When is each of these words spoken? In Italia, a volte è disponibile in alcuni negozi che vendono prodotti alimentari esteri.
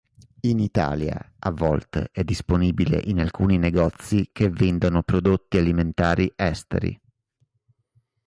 In 0.41 0.57
Italia, 0.59 1.33
a 1.37 1.51
volte 1.51 2.09
è 2.11 2.23
disponibile 2.23 2.99
in 3.05 3.19
alcuni 3.19 3.59
negozi 3.59 4.31
che 4.33 4.49
vendono 4.49 5.03
prodotti 5.03 5.57
alimentari 5.59 6.33
esteri. 6.35 6.99